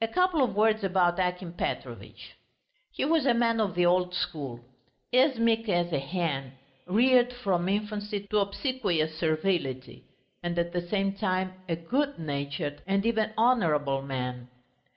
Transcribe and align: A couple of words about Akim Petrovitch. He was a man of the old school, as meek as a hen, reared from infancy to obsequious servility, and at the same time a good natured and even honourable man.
A 0.00 0.08
couple 0.08 0.42
of 0.42 0.56
words 0.56 0.82
about 0.82 1.20
Akim 1.20 1.52
Petrovitch. 1.52 2.32
He 2.90 3.04
was 3.04 3.26
a 3.26 3.32
man 3.32 3.60
of 3.60 3.76
the 3.76 3.86
old 3.86 4.12
school, 4.12 4.64
as 5.12 5.38
meek 5.38 5.68
as 5.68 5.92
a 5.92 6.00
hen, 6.00 6.54
reared 6.88 7.32
from 7.32 7.68
infancy 7.68 8.26
to 8.32 8.38
obsequious 8.40 9.16
servility, 9.16 10.02
and 10.42 10.58
at 10.58 10.72
the 10.72 10.84
same 10.88 11.12
time 11.12 11.52
a 11.68 11.76
good 11.76 12.18
natured 12.18 12.82
and 12.88 13.06
even 13.06 13.32
honourable 13.38 14.02
man. 14.02 14.48